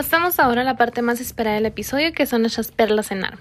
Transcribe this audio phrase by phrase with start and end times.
[0.00, 3.38] Pasamos ahora a la parte más esperada del episodio, que son nuestras perlas en arma.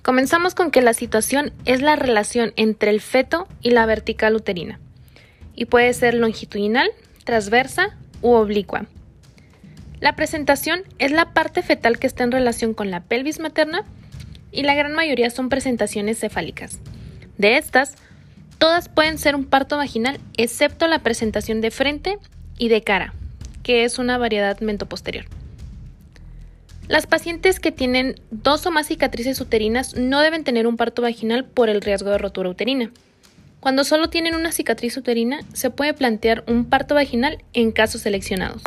[0.00, 4.80] Comenzamos con que la situación es la relación entre el feto y la vertical uterina,
[5.54, 6.90] y puede ser longitudinal,
[7.24, 8.86] transversa u oblicua.
[10.00, 13.84] La presentación es la parte fetal que está en relación con la pelvis materna
[14.50, 16.80] y la gran mayoría son presentaciones cefálicas.
[17.36, 17.96] De estas,
[18.56, 22.16] todas pueden ser un parto vaginal excepto la presentación de frente
[22.56, 23.12] y de cara,
[23.62, 25.26] que es una variedad mentoposterior.
[26.86, 31.46] Las pacientes que tienen dos o más cicatrices uterinas no deben tener un parto vaginal
[31.46, 32.90] por el riesgo de rotura uterina.
[33.60, 38.62] Cuando solo tienen una cicatriz uterina, se puede plantear un parto vaginal en casos seleccionados.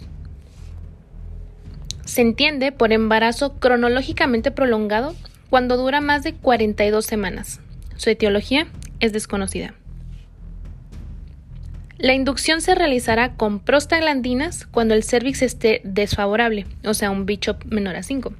[2.05, 5.13] Se entiende por embarazo cronológicamente prolongado
[5.51, 7.59] cuando dura más de 42 semanas.
[7.97, 8.65] Su etiología
[8.99, 9.75] es desconocida.
[11.99, 17.57] La inducción se realizará con prostaglandinas cuando el cervix esté desfavorable, o sea, un bicho
[17.65, 18.33] menor a 5,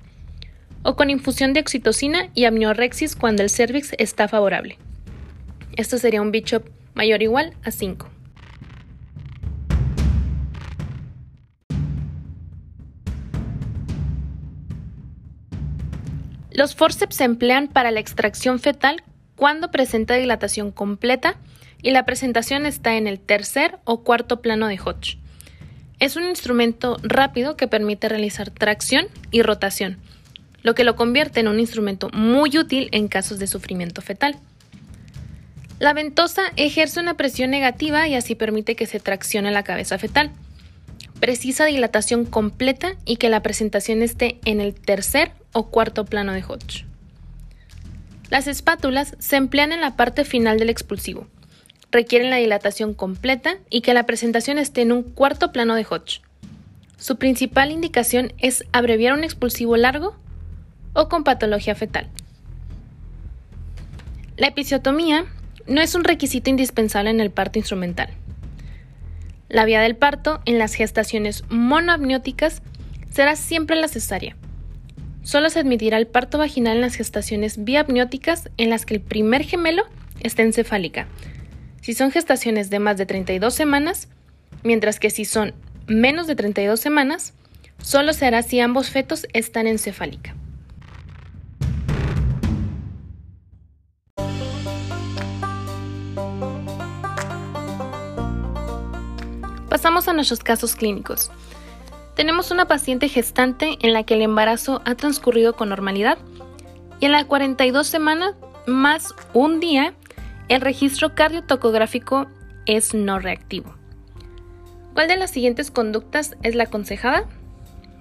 [0.83, 4.77] o con infusión de oxitocina y amniorexis cuando el cervix está favorable.
[5.75, 6.61] Esto sería un bicho
[6.93, 8.07] mayor o igual a 5.
[16.51, 19.01] Los forceps se emplean para la extracción fetal
[19.35, 21.37] cuando presenta dilatación completa
[21.81, 25.17] y la presentación está en el tercer o cuarto plano de Hodge.
[25.99, 29.97] Es un instrumento rápido que permite realizar tracción y rotación,
[30.61, 34.37] lo que lo convierte en un instrumento muy útil en casos de sufrimiento fetal.
[35.79, 40.31] La ventosa ejerce una presión negativa y así permite que se traccione la cabeza fetal.
[41.19, 46.43] Precisa dilatación completa y que la presentación esté en el tercer o cuarto plano de
[46.43, 46.85] Hodge.
[48.29, 51.27] Las espátulas se emplean en la parte final del expulsivo,
[51.91, 56.21] requieren la dilatación completa y que la presentación esté en un cuarto plano de Hodge.
[56.97, 60.15] Su principal indicación es abreviar un expulsivo largo
[60.93, 62.09] o con patología fetal.
[64.35, 65.25] La episiotomía
[65.67, 68.09] no es un requisito indispensable en el parto instrumental.
[69.49, 72.61] La vía del parto en las gestaciones monoamnióticas
[73.09, 74.35] será siempre la cesárea.
[75.23, 79.43] Solo se admitirá el parto vaginal en las gestaciones biapnióticas en las que el primer
[79.43, 79.83] gemelo
[80.21, 81.07] está encefálica,
[81.87, 84.09] si son gestaciones de más de 32 semanas,
[84.61, 85.53] mientras que si son
[85.87, 87.33] menos de 32 semanas,
[87.81, 90.35] solo se hará si ambos fetos están en cefálica.
[99.69, 101.31] Pasamos a nuestros casos clínicos.
[102.17, 106.17] Tenemos una paciente gestante en la que el embarazo ha transcurrido con normalidad
[106.99, 109.93] y en la 42 semanas más un día
[110.49, 112.27] el registro cardiotocográfico
[112.65, 113.75] es no reactivo.
[114.93, 117.25] ¿Cuál de las siguientes conductas es la aconsejada?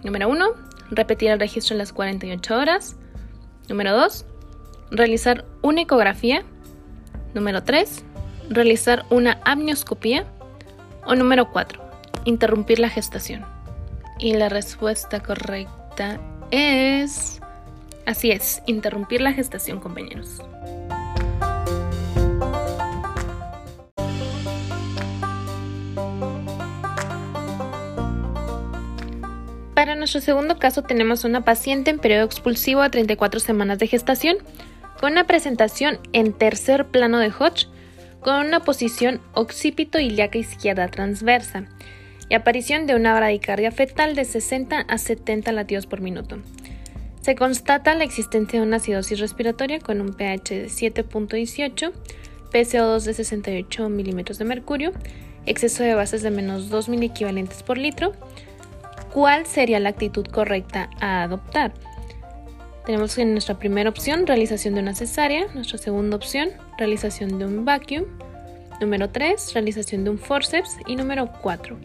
[0.03, 0.47] Número 1.
[0.91, 2.97] Repetir el registro en las 48 horas.
[3.69, 4.25] Número 2.
[4.93, 6.43] Realizar una ecografía.
[7.35, 8.05] Número 3.
[8.49, 10.25] Realizar una amnioscopía.
[11.05, 11.83] O número 4.
[12.25, 13.45] Interrumpir la gestación.
[14.19, 16.19] Y la respuesta correcta
[16.51, 17.41] es...
[18.07, 20.41] Así es, interrumpir la gestación, compañeros.
[29.77, 34.39] Para nuestro segundo caso tenemos una paciente en periodo expulsivo a 34 semanas de gestación
[34.99, 37.69] con una presentación en tercer plano de Hodge
[38.21, 41.67] con una posición occipito ilíaca izquierda transversa
[42.31, 46.39] y aparición de una bradicardia fetal de 60 a 70 latidos por minuto.
[47.21, 51.93] Se constata la existencia de una acidosis respiratoria con un pH de 7.18,
[52.51, 54.93] PCO2 de 68 milímetros de mercurio,
[55.45, 58.15] exceso de bases de menos 2 equivalentes por litro,
[59.17, 61.73] ¿Cuál sería la actitud correcta a adoptar?
[62.85, 67.65] Tenemos en nuestra primera opción realización de una cesárea, nuestra segunda opción realización de un
[67.65, 68.05] vacuum,
[68.79, 71.79] número 3 realización de un forceps y número 4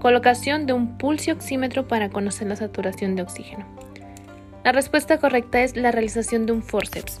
[0.00, 3.66] colocación de un pulso oxímetro para conocer la saturación de oxígeno.
[4.64, 7.20] La respuesta correcta es la realización de un forceps.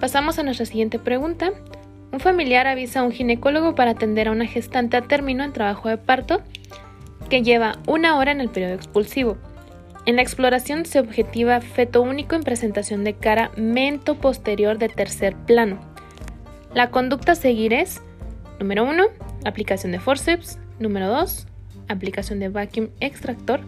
[0.00, 1.50] Pasamos a nuestra siguiente pregunta.
[2.10, 5.90] Un familiar avisa a un ginecólogo para atender a una gestante a término en trabajo
[5.90, 6.40] de parto
[7.30, 9.38] que lleva una hora en el periodo expulsivo.
[10.04, 15.34] En la exploración se objetiva feto único en presentación de cara mento posterior de tercer
[15.46, 15.80] plano.
[16.74, 18.02] La conducta a seguir es,
[18.58, 19.04] número 1,
[19.44, 21.46] aplicación de forceps, número 2,
[21.88, 23.60] aplicación de vacuum extractor,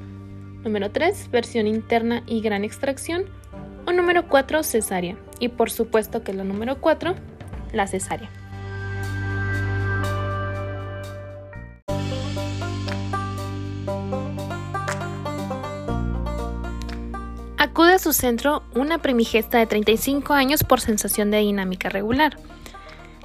[0.64, 3.24] número 3, versión interna y gran extracción,
[3.86, 5.16] o número 4, cesárea.
[5.38, 7.14] Y por supuesto que la número 4,
[7.72, 8.30] la cesárea.
[17.72, 22.36] Acude a su centro una primigesta de 35 años por sensación de dinámica regular.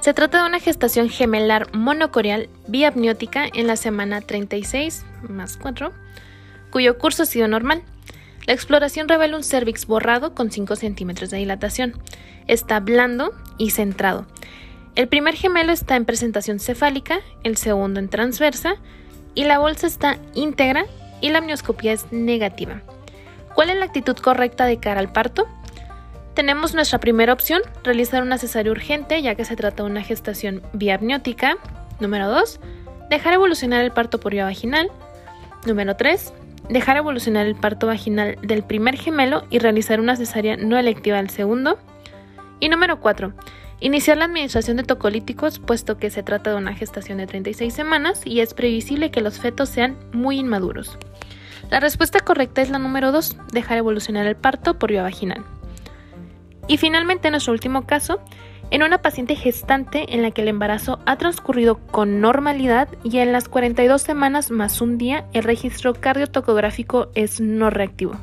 [0.00, 5.92] Se trata de una gestación gemelar monocoreal biapniótica en la semana 36 más 4,
[6.70, 7.82] cuyo curso ha sido normal.
[8.46, 11.92] La exploración revela un cervix borrado con 5 centímetros de dilatación.
[12.46, 14.24] Está blando y centrado.
[14.94, 18.76] El primer gemelo está en presentación cefálica, el segundo en transversa,
[19.34, 20.86] y la bolsa está íntegra
[21.20, 22.82] y la amnioscopía es negativa.
[23.54, 25.46] ¿Cuál es la actitud correcta de cara al parto?
[26.34, 30.62] Tenemos nuestra primera opción, realizar una cesárea urgente ya que se trata de una gestación
[30.72, 31.58] biapniótica.
[31.98, 32.60] Número 2,
[33.10, 34.88] dejar evolucionar el parto por vía vaginal.
[35.66, 36.32] Número 3,
[36.68, 41.30] dejar evolucionar el parto vaginal del primer gemelo y realizar una cesárea no electiva del
[41.30, 41.78] segundo.
[42.60, 43.32] Y número 4,
[43.80, 48.22] iniciar la administración de tocolíticos puesto que se trata de una gestación de 36 semanas
[48.24, 50.98] y es previsible que los fetos sean muy inmaduros.
[51.70, 55.44] La respuesta correcta es la número 2, dejar evolucionar el parto por vía vaginal.
[56.66, 58.20] Y finalmente, nuestro último caso,
[58.70, 63.32] en una paciente gestante en la que el embarazo ha transcurrido con normalidad y en
[63.32, 68.14] las 42 semanas más un día el registro cardiotocográfico es no reactivo.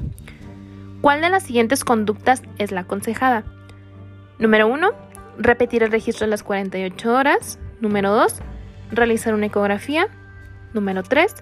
[1.02, 3.44] ¿Cuál de las siguientes conductas es la aconsejada?
[4.40, 4.90] Número 1.
[5.38, 7.60] Repetir el registro a las 48 horas.
[7.80, 8.42] Número 2.
[8.92, 10.08] Realizar una ecografía.
[10.74, 11.36] Número 3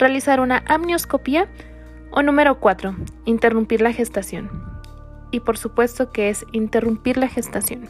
[0.00, 1.48] realizar una amnioscopía
[2.10, 4.50] o número 4, interrumpir la gestación.
[5.30, 7.88] Y por supuesto que es interrumpir la gestación.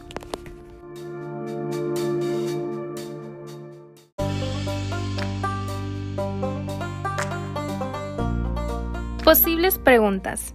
[9.24, 10.54] Posibles preguntas.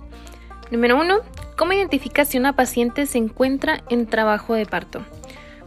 [0.70, 1.20] Número 1.
[1.58, 5.06] ¿Cómo identifica si una paciente se encuentra en trabajo de parto?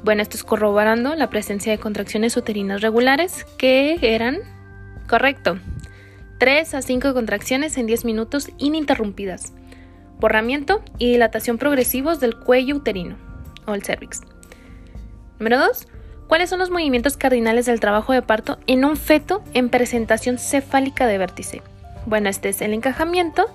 [0.04, 4.38] Bueno, esto es corroborando la presencia de contracciones uterinas regulares que eran
[5.08, 5.58] correcto,
[6.38, 9.52] 3 a 5 contracciones en 10 minutos ininterrumpidas.
[10.20, 13.16] Borramiento y dilatación progresivos del cuello uterino
[13.66, 14.20] o el cervix.
[15.40, 15.88] Número 2.
[16.28, 21.06] ¿Cuáles son los movimientos cardinales del trabajo de parto en un feto en presentación cefálica
[21.06, 21.62] de vértice?
[22.06, 23.46] Bueno, este es el encajamiento,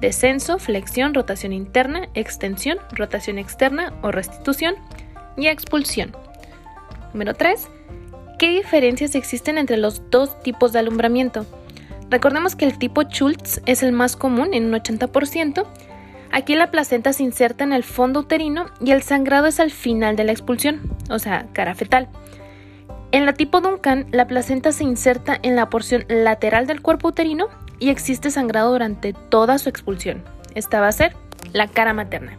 [0.00, 4.76] descenso, flexión, rotación interna, extensión, rotación externa o restitución
[5.36, 6.16] y expulsión.
[7.12, 7.68] Número 3.
[8.38, 11.44] ¿Qué diferencias existen entre los dos tipos de alumbramiento?
[12.12, 15.64] Recordemos que el tipo Schultz es el más común en un 80%.
[16.30, 20.14] Aquí la placenta se inserta en el fondo uterino y el sangrado es al final
[20.14, 22.10] de la expulsión, o sea, cara fetal.
[23.12, 27.48] En la tipo Duncan, la placenta se inserta en la porción lateral del cuerpo uterino
[27.78, 30.22] y existe sangrado durante toda su expulsión.
[30.54, 31.16] Esta va a ser
[31.54, 32.36] la cara materna.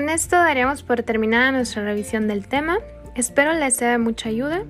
[0.00, 2.78] Con esto daríamos por terminada nuestra revisión del tema.
[3.14, 4.62] Espero les sea de mucha ayuda.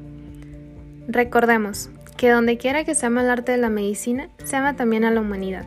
[1.06, 5.04] Recordemos que donde quiera que se ama el arte de la medicina, se ama también
[5.04, 5.64] a la humanidad.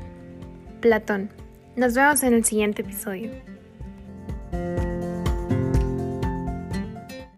[0.81, 1.29] Platón.
[1.77, 3.31] Nos vemos en el siguiente episodio.